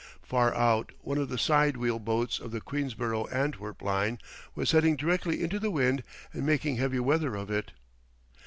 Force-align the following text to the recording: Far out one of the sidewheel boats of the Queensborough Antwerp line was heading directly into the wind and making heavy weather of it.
Far 0.23 0.51
out 0.55 0.93
one 1.01 1.19
of 1.19 1.29
the 1.29 1.37
sidewheel 1.37 1.99
boats 1.99 2.39
of 2.39 2.49
the 2.49 2.59
Queensborough 2.59 3.27
Antwerp 3.27 3.83
line 3.83 4.17
was 4.55 4.71
heading 4.71 4.95
directly 4.95 5.43
into 5.43 5.59
the 5.59 5.69
wind 5.69 6.01
and 6.33 6.43
making 6.43 6.77
heavy 6.77 6.99
weather 6.99 7.35
of 7.35 7.51
it. 7.51 7.71